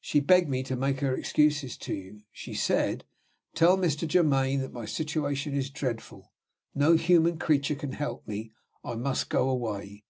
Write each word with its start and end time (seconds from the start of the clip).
"She 0.00 0.20
begged 0.20 0.48
me 0.48 0.62
to 0.62 0.76
make 0.76 1.00
her 1.00 1.16
excuses 1.16 1.76
to 1.78 1.92
you. 1.92 2.20
She 2.30 2.54
said, 2.54 3.04
'Tell 3.56 3.76
Mr. 3.76 4.06
Germaine 4.08 4.60
that 4.60 4.72
my 4.72 4.84
situation 4.84 5.52
is 5.52 5.68
dreadful; 5.68 6.32
no 6.76 6.94
human 6.94 7.38
creature 7.38 7.74
can 7.74 7.90
help 7.94 8.24
me. 8.28 8.52
I 8.84 8.94
must 8.94 9.28
go 9.28 9.50
away. 9.50 10.04